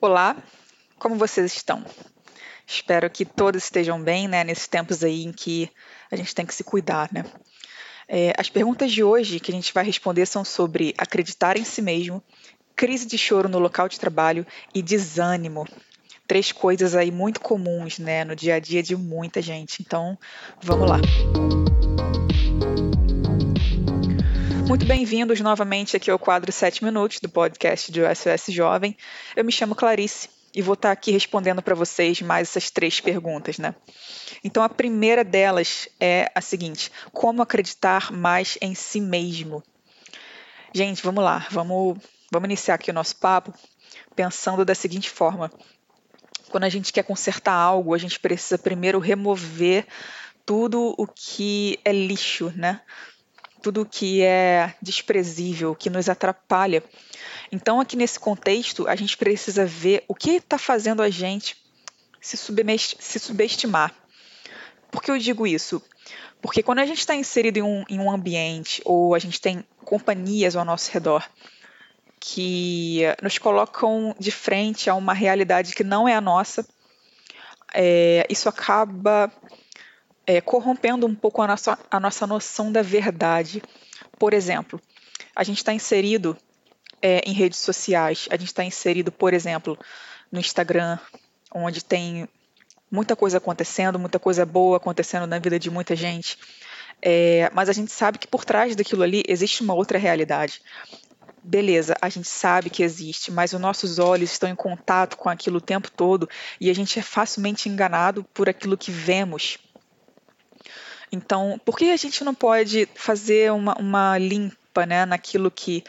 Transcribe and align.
Olá, 0.00 0.36
como 0.98 1.14
vocês 1.16 1.54
estão? 1.54 1.84
Espero 2.66 3.08
que 3.08 3.24
todos 3.24 3.64
estejam 3.64 4.02
bem, 4.02 4.26
né? 4.26 4.42
Nesses 4.42 4.66
tempos 4.66 5.04
aí 5.04 5.24
em 5.24 5.32
que 5.32 5.70
a 6.10 6.16
gente 6.16 6.34
tem 6.34 6.44
que 6.44 6.54
se 6.54 6.64
cuidar, 6.64 7.08
né? 7.12 7.24
É, 8.08 8.34
as 8.36 8.50
perguntas 8.50 8.90
de 8.92 9.02
hoje 9.02 9.40
que 9.40 9.50
a 9.50 9.54
gente 9.54 9.72
vai 9.72 9.84
responder 9.84 10.26
são 10.26 10.44
sobre 10.44 10.94
acreditar 10.98 11.56
em 11.56 11.64
si 11.64 11.80
mesmo, 11.80 12.22
crise 12.74 13.06
de 13.06 13.16
choro 13.16 13.48
no 13.48 13.58
local 13.58 13.88
de 13.88 13.98
trabalho 13.98 14.46
e 14.74 14.82
desânimo. 14.82 15.66
Três 16.26 16.50
coisas 16.50 16.94
aí 16.94 17.10
muito 17.10 17.40
comuns, 17.40 17.98
né, 17.98 18.24
no 18.24 18.34
dia 18.34 18.56
a 18.56 18.58
dia 18.58 18.82
de 18.82 18.96
muita 18.96 19.40
gente. 19.40 19.80
Então, 19.80 20.18
vamos 20.60 20.88
lá. 20.88 20.98
Muito 24.66 24.86
bem-vindos 24.86 25.40
novamente 25.40 25.96
aqui 25.96 26.10
ao 26.10 26.18
quadro 26.18 26.50
7 26.50 26.82
Minutos 26.82 27.20
do 27.20 27.28
podcast 27.28 27.92
do 27.92 28.00
SOS 28.00 28.52
Jovem. 28.52 28.96
Eu 29.36 29.44
me 29.44 29.52
chamo 29.52 29.74
Clarice 29.74 30.28
e 30.54 30.62
vou 30.62 30.72
estar 30.72 30.90
aqui 30.90 31.12
respondendo 31.12 31.60
para 31.60 31.74
vocês 31.74 32.22
mais 32.22 32.48
essas 32.48 32.70
três 32.70 32.98
perguntas, 32.98 33.58
né? 33.58 33.74
Então 34.42 34.62
a 34.62 34.68
primeira 34.68 35.22
delas 35.22 35.88
é 36.00 36.30
a 36.34 36.40
seguinte: 36.40 36.90
como 37.12 37.42
acreditar 37.42 38.10
mais 38.10 38.56
em 38.60 38.74
si 38.74 39.00
mesmo? 39.00 39.62
Gente, 40.74 41.02
vamos 41.02 41.22
lá, 41.22 41.46
vamos, 41.50 41.98
vamos 42.32 42.46
iniciar 42.46 42.76
aqui 42.76 42.90
o 42.90 42.94
nosso 42.94 43.16
papo 43.16 43.52
pensando 44.16 44.64
da 44.64 44.74
seguinte 44.74 45.10
forma: 45.10 45.52
quando 46.48 46.64
a 46.64 46.68
gente 46.68 46.92
quer 46.92 47.02
consertar 47.04 47.54
algo, 47.54 47.94
a 47.94 47.98
gente 47.98 48.18
precisa 48.18 48.56
primeiro 48.56 48.98
remover 48.98 49.86
tudo 50.46 50.94
o 50.98 51.06
que 51.06 51.78
é 51.84 51.92
lixo, 51.92 52.52
né? 52.56 52.80
Tudo 53.64 53.86
que 53.86 54.20
é 54.20 54.74
desprezível, 54.82 55.74
que 55.74 55.88
nos 55.88 56.10
atrapalha. 56.10 56.84
Então, 57.50 57.80
aqui 57.80 57.96
nesse 57.96 58.20
contexto, 58.20 58.86
a 58.86 58.94
gente 58.94 59.16
precisa 59.16 59.64
ver 59.64 60.04
o 60.06 60.14
que 60.14 60.32
está 60.32 60.58
fazendo 60.58 61.00
a 61.00 61.08
gente 61.08 61.56
se, 62.20 62.36
subestimar. 63.18 63.94
Por 64.90 65.02
que 65.02 65.10
eu 65.10 65.16
digo 65.16 65.46
isso? 65.46 65.82
Porque 66.42 66.62
quando 66.62 66.80
a 66.80 66.84
gente 66.84 66.98
está 66.98 67.14
inserido 67.14 67.56
em 67.56 67.62
um, 67.62 67.84
em 67.88 67.98
um 67.98 68.10
ambiente 68.10 68.82
ou 68.84 69.14
a 69.14 69.18
gente 69.18 69.40
tem 69.40 69.64
companhias 69.82 70.54
ao 70.54 70.64
nosso 70.66 70.92
redor 70.92 71.26
que 72.20 73.00
nos 73.22 73.38
colocam 73.38 74.14
de 74.18 74.30
frente 74.30 74.90
a 74.90 74.94
uma 74.94 75.14
realidade 75.14 75.74
que 75.74 75.82
não 75.82 76.06
é 76.06 76.14
a 76.14 76.20
nossa, 76.20 76.66
é, 77.72 78.26
isso 78.28 78.46
acaba 78.46 79.32
é, 80.26 80.40
corrompendo 80.40 81.06
um 81.06 81.14
pouco 81.14 81.42
a 81.42 81.46
nossa, 81.46 81.78
a 81.90 82.00
nossa 82.00 82.26
noção 82.26 82.72
da 82.72 82.82
verdade. 82.82 83.62
Por 84.18 84.32
exemplo, 84.32 84.80
a 85.34 85.44
gente 85.44 85.58
está 85.58 85.72
inserido 85.72 86.36
é, 87.02 87.20
em 87.26 87.32
redes 87.32 87.58
sociais, 87.58 88.26
a 88.30 88.36
gente 88.36 88.48
está 88.48 88.64
inserido, 88.64 89.12
por 89.12 89.34
exemplo, 89.34 89.78
no 90.30 90.40
Instagram, 90.40 90.98
onde 91.52 91.84
tem 91.84 92.28
muita 92.90 93.16
coisa 93.16 93.38
acontecendo, 93.38 93.98
muita 93.98 94.18
coisa 94.18 94.46
boa 94.46 94.76
acontecendo 94.76 95.26
na 95.26 95.38
vida 95.38 95.58
de 95.58 95.70
muita 95.70 95.94
gente. 95.94 96.38
É, 97.02 97.50
mas 97.52 97.68
a 97.68 97.72
gente 97.72 97.92
sabe 97.92 98.18
que 98.18 98.26
por 98.26 98.44
trás 98.44 98.74
daquilo 98.74 99.02
ali 99.02 99.22
existe 99.28 99.62
uma 99.62 99.74
outra 99.74 99.98
realidade. 99.98 100.62
Beleza, 101.42 101.94
a 102.00 102.08
gente 102.08 102.26
sabe 102.26 102.70
que 102.70 102.82
existe, 102.82 103.30
mas 103.30 103.52
os 103.52 103.60
nossos 103.60 103.98
olhos 103.98 104.32
estão 104.32 104.48
em 104.48 104.54
contato 104.54 105.18
com 105.18 105.28
aquilo 105.28 105.58
o 105.58 105.60
tempo 105.60 105.90
todo 105.90 106.26
e 106.58 106.70
a 106.70 106.74
gente 106.74 106.98
é 106.98 107.02
facilmente 107.02 107.68
enganado 107.68 108.24
por 108.32 108.48
aquilo 108.48 108.78
que 108.78 108.90
vemos 108.90 109.58
então, 111.14 111.60
por 111.64 111.78
que 111.78 111.90
a 111.90 111.96
gente 111.96 112.24
não 112.24 112.34
pode 112.34 112.88
fazer 112.94 113.52
uma, 113.52 113.74
uma 113.78 114.18
limpa 114.18 114.84
né, 114.84 115.06
naquilo 115.06 115.50
que, 115.50 115.84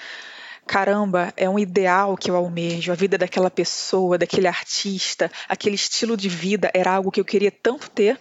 caramba, 0.68 1.34
é 1.36 1.50
um 1.50 1.58
ideal 1.58 2.16
que 2.16 2.30
eu 2.30 2.36
almejo, 2.36 2.92
a 2.92 2.96
vida 2.96 3.18
daquela 3.18 3.50
pessoa, 3.50 4.18
daquele 4.18 4.48
artista, 4.48 5.32
aquele 5.50 5.76
estilo 5.76 6.16
de 6.16 6.30
vida 6.30 6.70
era 6.74 6.92
algo 6.92 7.12
que 7.12 7.20
eu 7.20 7.26
queria 7.26 7.52
tanto 7.52 7.90
ter, 7.90 8.20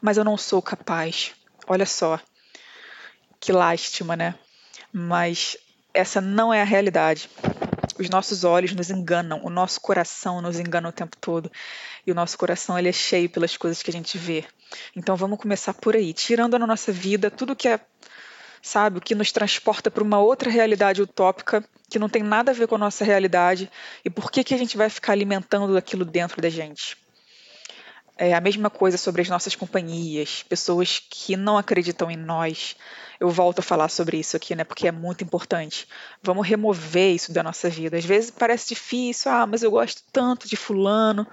mas 0.00 0.16
eu 0.16 0.24
não 0.24 0.36
sou 0.36 0.60
capaz. 0.60 1.32
Olha 1.66 1.86
só, 1.86 2.18
que 3.38 3.52
lástima, 3.52 4.16
né? 4.16 4.34
Mas 4.92 5.56
essa 5.94 6.20
não 6.20 6.52
é 6.52 6.60
a 6.60 6.64
realidade. 6.64 7.30
Os 8.00 8.08
nossos 8.08 8.44
olhos 8.44 8.72
nos 8.72 8.88
enganam, 8.88 9.44
o 9.44 9.50
nosso 9.50 9.78
coração 9.78 10.40
nos 10.40 10.58
engana 10.58 10.88
o 10.88 10.92
tempo 10.92 11.18
todo. 11.20 11.52
E 12.06 12.10
o 12.10 12.14
nosso 12.14 12.38
coração 12.38 12.78
ele 12.78 12.88
é 12.88 12.92
cheio 12.92 13.28
pelas 13.28 13.58
coisas 13.58 13.82
que 13.82 13.90
a 13.90 13.92
gente 13.92 14.16
vê. 14.16 14.42
Então 14.96 15.14
vamos 15.16 15.38
começar 15.38 15.74
por 15.74 15.94
aí, 15.94 16.14
tirando 16.14 16.58
na 16.58 16.66
nossa 16.66 16.90
vida 16.90 17.30
tudo 17.30 17.54
que 17.54 17.68
é, 17.68 17.78
sabe, 18.62 18.96
o 18.96 19.00
que 19.02 19.14
nos 19.14 19.30
transporta 19.32 19.90
para 19.90 20.02
uma 20.02 20.18
outra 20.18 20.50
realidade 20.50 21.02
utópica 21.02 21.62
que 21.90 21.98
não 21.98 22.08
tem 22.08 22.22
nada 22.22 22.52
a 22.52 22.54
ver 22.54 22.66
com 22.66 22.76
a 22.76 22.78
nossa 22.78 23.04
realidade. 23.04 23.70
E 24.02 24.08
por 24.08 24.32
que, 24.32 24.42
que 24.44 24.54
a 24.54 24.58
gente 24.58 24.78
vai 24.78 24.88
ficar 24.88 25.12
alimentando 25.12 25.76
aquilo 25.76 26.06
dentro 26.06 26.40
da 26.40 26.48
gente? 26.48 26.96
É 28.22 28.34
a 28.34 28.40
mesma 28.40 28.68
coisa 28.68 28.98
sobre 28.98 29.22
as 29.22 29.30
nossas 29.30 29.54
companhias, 29.54 30.42
pessoas 30.42 31.00
que 31.08 31.38
não 31.38 31.56
acreditam 31.56 32.10
em 32.10 32.18
nós, 32.18 32.76
eu 33.18 33.30
volto 33.30 33.60
a 33.60 33.62
falar 33.62 33.88
sobre 33.88 34.18
isso 34.18 34.36
aqui, 34.36 34.54
né? 34.54 34.62
Porque 34.62 34.86
é 34.86 34.92
muito 34.92 35.24
importante. 35.24 35.88
Vamos 36.22 36.46
remover 36.46 37.14
isso 37.14 37.32
da 37.32 37.42
nossa 37.42 37.70
vida. 37.70 37.96
Às 37.96 38.04
vezes 38.04 38.30
parece 38.30 38.68
difícil, 38.68 39.32
ah, 39.32 39.46
mas 39.46 39.62
eu 39.62 39.70
gosto 39.70 40.02
tanto 40.12 40.46
de 40.46 40.54
fulano, 40.54 41.26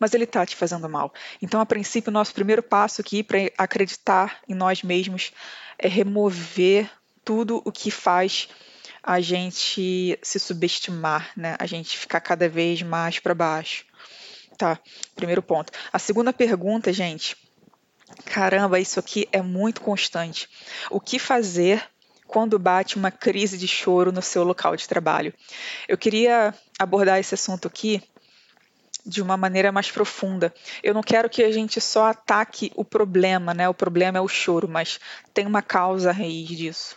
mas 0.00 0.12
ele 0.12 0.24
está 0.24 0.44
te 0.44 0.56
fazendo 0.56 0.88
mal. 0.88 1.14
Então, 1.40 1.60
a 1.60 1.66
princípio, 1.66 2.10
nosso 2.10 2.34
primeiro 2.34 2.60
passo 2.62 3.00
aqui 3.00 3.22
para 3.22 3.38
acreditar 3.56 4.40
em 4.48 4.54
nós 4.54 4.82
mesmos 4.82 5.30
é 5.78 5.86
remover 5.86 6.90
tudo 7.24 7.62
o 7.64 7.70
que 7.70 7.88
faz 7.88 8.48
a 9.00 9.20
gente 9.20 10.18
se 10.20 10.40
subestimar, 10.40 11.30
né? 11.36 11.54
A 11.56 11.66
gente 11.66 11.96
ficar 11.96 12.20
cada 12.20 12.48
vez 12.48 12.82
mais 12.82 13.20
para 13.20 13.32
baixo. 13.32 13.84
Tá, 14.60 14.78
primeiro 15.16 15.40
ponto. 15.42 15.72
A 15.90 15.98
segunda 15.98 16.34
pergunta, 16.34 16.92
gente, 16.92 17.34
Caramba, 18.26 18.78
isso 18.78 19.00
aqui 19.00 19.26
é 19.32 19.40
muito 19.40 19.80
constante. 19.80 20.50
O 20.90 21.00
que 21.00 21.18
fazer 21.18 21.82
quando 22.26 22.58
bate 22.58 22.96
uma 22.96 23.10
crise 23.10 23.56
de 23.56 23.66
choro 23.66 24.12
no 24.12 24.20
seu 24.20 24.44
local 24.44 24.76
de 24.76 24.86
trabalho? 24.86 25.32
Eu 25.88 25.96
queria 25.96 26.52
abordar 26.78 27.18
esse 27.18 27.34
assunto 27.34 27.68
aqui 27.68 28.02
de 29.06 29.22
uma 29.22 29.34
maneira 29.34 29.72
mais 29.72 29.90
profunda. 29.90 30.52
Eu 30.82 30.92
não 30.92 31.02
quero 31.02 31.30
que 31.30 31.42
a 31.42 31.50
gente 31.50 31.80
só 31.80 32.08
ataque 32.08 32.70
o 32.74 32.84
problema, 32.84 33.54
né? 33.54 33.66
O 33.66 33.72
problema 33.72 34.18
é 34.18 34.20
o 34.20 34.28
choro, 34.28 34.68
mas 34.68 35.00
tem 35.32 35.46
uma 35.46 35.62
causa 35.62 36.12
raiz 36.12 36.48
disso. 36.48 36.96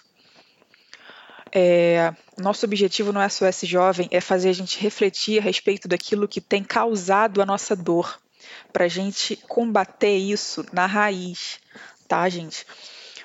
É, 1.56 2.12
nosso 2.36 2.66
objetivo 2.66 3.14
no 3.14 3.20
SOS 3.30 3.62
Jovem 3.62 4.08
é 4.10 4.20
fazer 4.20 4.50
a 4.50 4.54
gente 4.54 4.80
refletir 4.80 5.38
a 5.40 5.42
respeito 5.42 5.88
daquilo 5.88 6.28
que 6.28 6.42
tem 6.42 6.64
causado 6.64 7.42
a 7.42 7.46
nossa 7.46 7.76
dor 7.76 8.20
para 8.72 8.86
a 8.86 8.88
gente 8.88 9.36
combater 9.36 10.18
isso 10.18 10.66
na 10.74 10.88
raiz, 10.88 11.60
tá, 12.08 12.28
gente? 12.28 12.66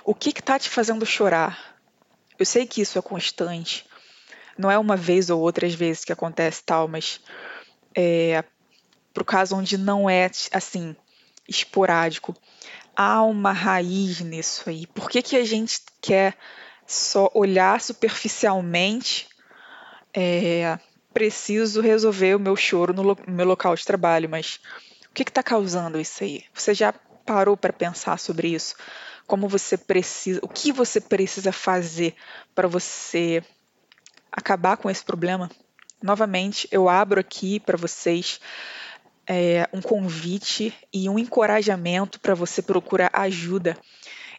O 0.05 0.15
que 0.15 0.29
está 0.29 0.59
te 0.59 0.69
fazendo 0.69 1.07
chorar? 1.07 1.79
Eu 2.39 2.45
sei 2.45 2.67
que 2.67 2.83
isso 2.83 2.99
é 2.99 3.03
constante, 3.03 3.87
não 4.59 4.71
é 4.71 4.79
uma 4.79 4.97
vez 4.97 5.31
ou 5.31 5.41
outras 5.41 5.75
vezes 5.75 6.05
que 6.05 6.13
acontece 6.13 6.63
tal, 6.63 6.87
mas 6.87 7.21
é, 7.95 8.45
para 9.15 9.23
o 9.23 9.27
caso 9.27 9.57
onde 9.57 9.79
não 9.79 10.09
é 10.09 10.31
assim 10.53 10.95
esporádico, 11.49 12.37
há 12.95 13.23
uma 13.23 13.53
raiz 13.53 14.21
nisso 14.21 14.69
aí. 14.69 14.87
Por 14.87 15.09
que, 15.09 15.23
que 15.23 15.37
a 15.37 15.45
gente 15.45 15.81
quer 16.01 16.37
só 16.89 17.31
olhar 17.33 17.81
superficialmente? 17.81 19.29
É, 20.13 20.77
preciso 21.15 21.81
resolver 21.81 22.35
o 22.35 22.41
meu 22.41 22.57
choro 22.57 22.93
no, 22.93 23.03
no 23.03 23.17
meu 23.29 23.47
local 23.47 23.77
de 23.77 23.85
trabalho, 23.85 24.29
mas 24.29 24.59
que 25.25 25.31
está 25.31 25.43
causando 25.43 26.01
isso 26.01 26.23
aí? 26.23 26.45
Você 26.55 26.73
já 26.73 26.93
parou 27.27 27.57
para 27.57 27.73
pensar 27.73 28.19
sobre 28.19 28.49
isso? 28.49 28.77
Como 29.27 29.49
você 29.49 29.77
precisa, 29.77 30.39
o 30.43 30.49
que 30.49 30.71
você 30.71 31.01
precisa 31.01 31.51
fazer 31.51 32.15
para 32.55 32.69
você 32.69 33.43
acabar 34.31 34.77
com 34.77 34.89
esse 34.89 35.05
problema? 35.05 35.51
Novamente, 36.01 36.69
eu 36.71 36.89
abro 36.89 37.21
aqui 37.21 37.59
para 37.59 37.77
vocês 37.77 38.41
é, 39.27 39.69
um 39.73 39.83
convite 39.83 40.73
e 40.93 41.09
um 41.09 41.19
encorajamento 41.19 42.21
para 42.21 42.35
você 42.35 42.63
procurar 42.63 43.11
ajuda. 43.13 43.77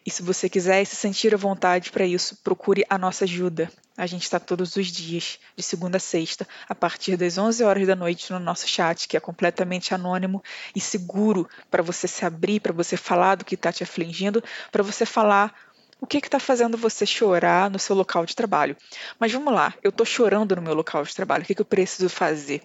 E 0.10 0.12
se 0.12 0.24
você 0.24 0.50
quiser 0.50 0.84
se 0.86 0.96
sentir 0.96 1.36
à 1.36 1.38
vontade 1.38 1.92
para 1.92 2.04
isso, 2.04 2.36
procure 2.44 2.84
a 2.90 2.98
nossa 2.98 3.26
ajuda. 3.26 3.72
A 3.96 4.08
gente 4.08 4.24
está 4.24 4.40
todos 4.40 4.76
os 4.76 4.88
dias, 4.88 5.38
de 5.56 5.62
segunda 5.62 5.98
a 5.98 6.00
sexta, 6.00 6.48
a 6.68 6.74
partir 6.74 7.16
das 7.16 7.38
11 7.38 7.64
horas 7.64 7.86
da 7.86 7.96
noite 7.96 8.34
no 8.34 8.40
nosso 8.40 8.68
chat, 8.68 9.08
que 9.08 9.16
é 9.16 9.20
completamente 9.20 9.94
anônimo 9.94 10.44
e 10.76 10.82
seguro 10.82 11.48
para 11.70 11.84
você 11.84 12.08
se 12.08 12.26
abrir, 12.26 12.60
para 12.60 12.74
você 12.74 12.98
falar 12.98 13.36
do 13.36 13.46
que 13.46 13.54
está 13.54 13.72
te 13.72 13.84
afligindo, 13.84 14.44
para 14.72 14.82
você 14.82 15.06
falar 15.06 15.54
o 16.02 16.08
que 16.08 16.18
está 16.18 16.40
fazendo 16.40 16.76
você 16.76 17.06
chorar 17.06 17.70
no 17.70 17.78
seu 17.78 17.96
local 17.96 18.26
de 18.26 18.36
trabalho. 18.36 18.76
Mas 19.20 19.32
vamos 19.32 19.54
lá, 19.54 19.76
eu 19.84 19.90
estou 19.90 20.08
chorando 20.08 20.56
no 20.56 20.62
meu 20.64 20.74
local 20.74 21.04
de 21.04 21.14
trabalho, 21.14 21.44
o 21.44 21.46
que, 21.46 21.54
que 21.54 21.62
eu 21.62 21.66
preciso 21.66 22.10
fazer? 22.10 22.64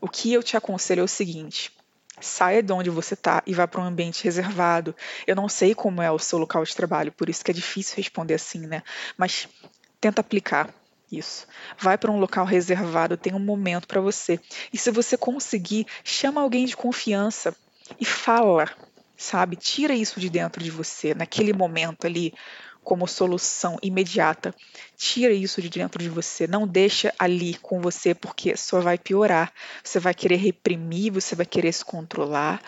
O 0.00 0.08
que 0.08 0.32
eu 0.32 0.44
te 0.44 0.56
aconselho 0.56 1.00
é 1.00 1.04
o 1.04 1.08
seguinte: 1.08 1.72
saia 2.20 2.62
de 2.62 2.72
onde 2.72 2.90
você 2.90 3.14
está 3.14 3.42
e 3.46 3.54
vá 3.54 3.66
para 3.66 3.80
um 3.80 3.84
ambiente 3.84 4.24
reservado. 4.24 4.94
Eu 5.26 5.34
não 5.34 5.48
sei 5.48 5.74
como 5.74 6.02
é 6.02 6.10
o 6.10 6.18
seu 6.18 6.38
local 6.38 6.64
de 6.64 6.74
trabalho, 6.74 7.12
por 7.12 7.28
isso 7.28 7.44
que 7.44 7.50
é 7.50 7.54
difícil 7.54 7.96
responder 7.96 8.34
assim, 8.34 8.66
né? 8.66 8.82
Mas 9.16 9.48
tenta 10.00 10.20
aplicar. 10.20 10.72
Isso. 11.10 11.46
Vai 11.78 11.98
para 11.98 12.10
um 12.10 12.18
local 12.18 12.46
reservado, 12.46 13.18
tem 13.18 13.34
um 13.34 13.38
momento 13.38 13.86
para 13.86 14.00
você. 14.00 14.40
E 14.72 14.78
se 14.78 14.90
você 14.90 15.14
conseguir, 15.14 15.86
chama 16.02 16.40
alguém 16.40 16.64
de 16.64 16.74
confiança 16.74 17.54
e 18.00 18.04
fala, 18.06 18.70
sabe? 19.16 19.56
Tira 19.56 19.94
isso 19.94 20.20
de 20.20 20.28
dentro 20.28 20.62
de 20.62 20.70
você, 20.70 21.14
naquele 21.14 21.52
momento 21.52 22.06
ali, 22.06 22.32
como 22.82 23.06
solução 23.06 23.78
imediata. 23.82 24.54
Tira 24.96 25.32
isso 25.32 25.62
de 25.62 25.68
dentro 25.68 26.02
de 26.02 26.08
você, 26.08 26.46
não 26.46 26.66
deixa 26.66 27.14
ali 27.18 27.54
com 27.54 27.80
você, 27.80 28.14
porque 28.14 28.56
só 28.56 28.80
vai 28.80 28.98
piorar. 28.98 29.52
Você 29.82 29.98
vai 29.98 30.14
querer 30.14 30.36
reprimir, 30.36 31.12
você 31.12 31.34
vai 31.34 31.46
querer 31.46 31.72
se 31.72 31.84
controlar. 31.84 32.60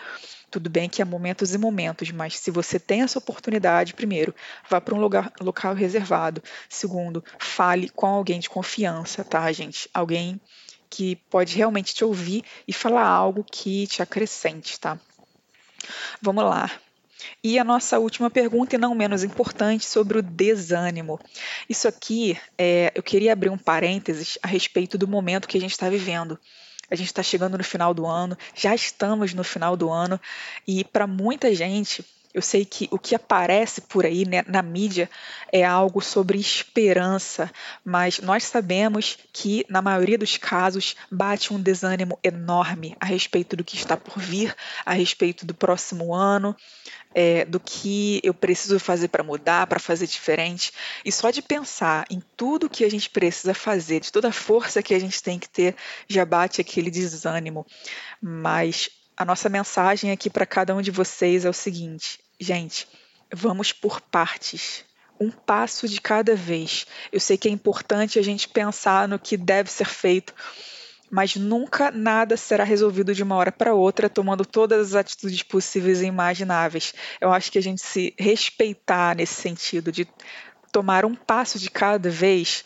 Tudo 0.49 0.69
bem 0.69 0.87
que 0.87 1.01
há 1.01 1.05
momentos 1.05 1.53
e 1.53 1.57
momentos, 1.57 2.11
mas 2.11 2.39
se 2.39 2.49
você 2.49 2.79
tem 2.79 3.01
essa 3.01 3.19
oportunidade, 3.19 3.93
primeiro, 3.93 4.33
vá 4.69 4.79
para 4.79 4.95
um 4.95 4.99
lugar, 4.99 5.31
local 5.41 5.73
reservado. 5.73 6.41
Segundo, 6.69 7.23
fale 7.37 7.89
com 7.89 8.07
alguém 8.07 8.39
de 8.39 8.49
confiança, 8.49 9.23
tá, 9.23 9.51
gente? 9.51 9.89
Alguém 9.93 10.39
que 10.89 11.17
pode 11.29 11.57
realmente 11.57 11.93
te 11.93 12.05
ouvir 12.05 12.43
e 12.65 12.71
falar 12.71 13.05
algo 13.05 13.43
que 13.43 13.85
te 13.87 14.01
acrescente, 14.01 14.79
tá? 14.79 14.97
Vamos 16.21 16.43
lá. 16.43 16.71
E 17.43 17.57
a 17.59 17.63
nossa 17.63 17.99
última 17.99 18.29
pergunta, 18.29 18.75
e 18.75 18.79
não 18.79 18.93
menos 18.95 19.23
importante, 19.23 19.85
sobre 19.85 20.17
o 20.17 20.21
desânimo. 20.21 21.19
Isso 21.69 21.87
aqui, 21.87 22.37
é, 22.57 22.91
eu 22.95 23.03
queria 23.03 23.33
abrir 23.33 23.49
um 23.49 23.57
parênteses 23.57 24.37
a 24.41 24.47
respeito 24.47 24.97
do 24.97 25.07
momento 25.07 25.47
que 25.47 25.57
a 25.57 25.61
gente 25.61 25.71
está 25.71 25.89
vivendo. 25.89 26.39
A 26.89 26.95
gente 26.95 27.07
está 27.07 27.23
chegando 27.23 27.57
no 27.57 27.63
final 27.63 27.93
do 27.93 28.05
ano, 28.05 28.37
já 28.53 28.75
estamos 28.75 29.33
no 29.33 29.43
final 29.43 29.75
do 29.75 29.89
ano, 29.89 30.19
e 30.67 30.83
para 30.83 31.07
muita 31.07 31.53
gente, 31.55 32.05
eu 32.35 32.41
sei 32.41 32.65
que 32.65 32.89
o 32.91 32.99
que 32.99 33.15
aparece 33.15 33.79
por 33.79 34.05
aí 34.05 34.25
né, 34.25 34.43
na 34.45 34.61
mídia 34.61 35.09
é 35.49 35.63
algo 35.63 36.01
sobre 36.01 36.37
esperança, 36.37 37.49
mas 37.83 38.19
nós 38.19 38.43
sabemos 38.43 39.17
que, 39.31 39.65
na 39.69 39.81
maioria 39.81 40.17
dos 40.17 40.35
casos, 40.35 40.97
bate 41.09 41.53
um 41.53 41.61
desânimo 41.61 42.19
enorme 42.21 42.97
a 42.99 43.05
respeito 43.05 43.55
do 43.55 43.63
que 43.63 43.77
está 43.77 43.95
por 43.95 44.19
vir, 44.19 44.53
a 44.85 44.91
respeito 44.91 45.45
do 45.45 45.53
próximo 45.53 46.13
ano 46.13 46.53
é, 47.15 47.45
do 47.45 47.57
que 47.57 48.19
eu 48.21 48.33
preciso 48.33 48.77
fazer 48.77 49.07
para 49.07 49.23
mudar, 49.23 49.65
para 49.67 49.79
fazer 49.79 50.05
diferente. 50.05 50.73
E 51.05 51.11
só 51.13 51.31
de 51.31 51.41
pensar 51.41 52.05
em 52.09 52.21
tudo 52.35 52.69
que 52.69 52.83
a 52.83 52.91
gente 52.91 53.09
precisa 53.09 53.53
fazer, 53.53 54.01
de 54.01 54.11
toda 54.11 54.27
a 54.27 54.33
força 54.33 54.83
que 54.83 54.93
a 54.93 54.99
gente 54.99 55.23
tem 55.23 55.39
que 55.39 55.47
ter, 55.47 55.73
já 56.09 56.25
bate 56.25 56.59
aquele 56.59 56.91
desânimo. 56.91 57.65
Mas 58.21 58.89
a 59.17 59.23
nossa 59.23 59.49
mensagem 59.49 60.11
aqui 60.11 60.29
para 60.29 60.45
cada 60.45 60.75
um 60.75 60.81
de 60.81 60.91
vocês 60.91 61.45
é 61.45 61.49
o 61.49 61.53
seguinte, 61.53 62.19
gente, 62.39 62.87
vamos 63.33 63.71
por 63.71 64.01
partes 64.01 64.83
um 65.19 65.31
passo 65.31 65.87
de 65.87 66.01
cada 66.01 66.35
vez. 66.35 66.85
Eu 67.11 67.19
sei 67.19 67.37
que 67.37 67.47
é 67.47 67.51
importante 67.51 68.19
a 68.19 68.21
gente 68.21 68.49
pensar 68.49 69.07
no 69.07 69.17
que 69.17 69.37
deve 69.37 69.71
ser 69.71 69.87
feito, 69.87 70.33
mas 71.09 71.35
nunca 71.35 71.91
nada 71.91 72.35
será 72.35 72.63
resolvido 72.63 73.13
de 73.13 73.23
uma 73.23 73.35
hora 73.35 73.51
para 73.51 73.73
outra, 73.73 74.09
tomando 74.09 74.45
todas 74.45 74.89
as 74.89 74.95
atitudes 74.95 75.43
possíveis 75.43 76.01
e 76.01 76.05
imagináveis. 76.05 76.93
Eu 77.21 77.31
acho 77.31 77.51
que 77.51 77.57
a 77.57 77.61
gente 77.61 77.81
se 77.81 78.13
respeitar 78.19 79.15
nesse 79.15 79.35
sentido 79.35 79.91
de 79.91 80.07
tomar 80.71 81.05
um 81.05 81.15
passo 81.15 81.57
de 81.57 81.69
cada 81.69 82.09
vez 82.09 82.65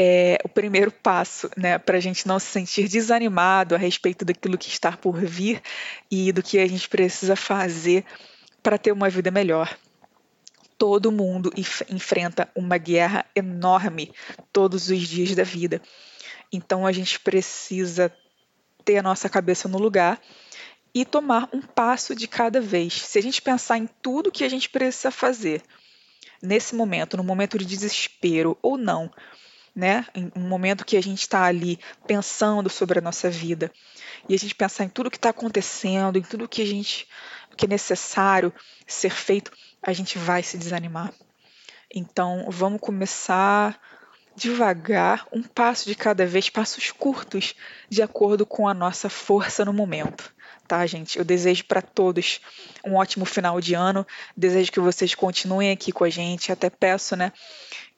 é 0.00 0.38
o 0.44 0.48
primeiro 0.48 0.92
passo, 0.92 1.50
né, 1.56 1.76
para 1.76 1.96
a 1.96 2.00
gente 2.00 2.24
não 2.24 2.38
se 2.38 2.46
sentir 2.46 2.86
desanimado 2.86 3.74
a 3.74 3.78
respeito 3.78 4.24
daquilo 4.24 4.56
que 4.56 4.68
está 4.68 4.92
por 4.96 5.20
vir 5.20 5.60
e 6.08 6.30
do 6.30 6.40
que 6.40 6.60
a 6.60 6.68
gente 6.68 6.88
precisa 6.88 7.34
fazer 7.34 8.04
para 8.62 8.78
ter 8.78 8.92
uma 8.92 9.10
vida 9.10 9.28
melhor. 9.32 9.76
Todo 10.78 11.10
mundo 11.10 11.52
enfrenta 11.90 12.48
uma 12.54 12.78
guerra 12.78 13.26
enorme 13.34 14.12
todos 14.52 14.88
os 14.88 15.00
dias 15.00 15.34
da 15.34 15.42
vida. 15.42 15.82
Então 16.52 16.86
a 16.86 16.92
gente 16.92 17.18
precisa 17.18 18.14
ter 18.84 18.98
a 18.98 19.02
nossa 19.02 19.28
cabeça 19.28 19.66
no 19.68 19.78
lugar 19.78 20.22
e 20.94 21.04
tomar 21.04 21.48
um 21.52 21.60
passo 21.60 22.14
de 22.14 22.28
cada 22.28 22.60
vez. 22.60 23.02
Se 23.02 23.18
a 23.18 23.22
gente 23.22 23.42
pensar 23.42 23.78
em 23.78 23.88
tudo 24.00 24.30
que 24.30 24.44
a 24.44 24.48
gente 24.48 24.70
precisa 24.70 25.10
fazer 25.10 25.60
nesse 26.40 26.76
momento, 26.76 27.16
no 27.16 27.24
momento 27.24 27.58
de 27.58 27.66
desespero 27.66 28.56
ou 28.62 28.78
não, 28.78 29.10
né? 29.78 30.04
Um 30.34 30.40
momento 30.40 30.84
que 30.84 30.96
a 30.96 31.00
gente 31.00 31.20
está 31.20 31.44
ali 31.44 31.78
pensando 32.04 32.68
sobre 32.68 32.98
a 32.98 33.02
nossa 33.02 33.30
vida 33.30 33.70
e 34.28 34.34
a 34.34 34.36
gente 34.36 34.52
pensar 34.52 34.82
em 34.82 34.88
tudo 34.88 35.08
que 35.08 35.16
está 35.16 35.30
acontecendo, 35.30 36.18
em 36.18 36.22
tudo 36.22 36.48
que 36.48 36.62
a 36.62 36.66
gente 36.66 37.06
que 37.56 37.64
é 37.64 37.68
necessário 37.68 38.52
ser 38.86 39.10
feito, 39.10 39.52
a 39.80 39.92
gente 39.92 40.18
vai 40.18 40.42
se 40.42 40.58
desanimar. 40.58 41.12
Então, 41.94 42.46
vamos 42.48 42.80
começar 42.80 43.80
devagar, 44.34 45.26
um 45.32 45.42
passo 45.42 45.88
de 45.88 45.94
cada 45.96 46.24
vez, 46.24 46.48
passos 46.48 46.92
curtos, 46.92 47.54
de 47.88 48.02
acordo 48.02 48.46
com 48.46 48.68
a 48.68 48.74
nossa 48.74 49.08
força 49.08 49.64
no 49.64 49.72
momento. 49.72 50.32
Tá, 50.68 50.84
gente? 50.86 51.18
Eu 51.18 51.24
desejo 51.24 51.64
para 51.64 51.80
todos 51.80 52.40
um 52.84 52.94
ótimo 52.96 53.24
final 53.24 53.60
de 53.60 53.74
ano. 53.74 54.06
Desejo 54.36 54.70
que 54.70 54.78
vocês 54.78 55.14
continuem 55.14 55.72
aqui 55.72 55.90
com 55.90 56.04
a 56.04 56.10
gente. 56.10 56.52
Até 56.52 56.68
peço, 56.68 57.16
né? 57.16 57.32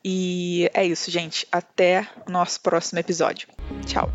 E 0.05 0.71
é 0.73 0.85
isso, 0.85 1.11
gente. 1.11 1.47
Até 1.51 2.09
o 2.27 2.31
nosso 2.31 2.61
próximo 2.61 2.99
episódio. 2.99 3.49
Tchau. 3.87 4.11